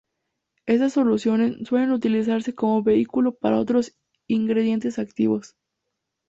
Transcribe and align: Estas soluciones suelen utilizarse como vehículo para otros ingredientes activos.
Estas 0.65 0.93
soluciones 0.93 1.57
suelen 1.67 1.91
utilizarse 1.91 2.55
como 2.55 2.81
vehículo 2.81 3.35
para 3.35 3.59
otros 3.59 3.95
ingredientes 4.25 4.97
activos. 4.97 5.53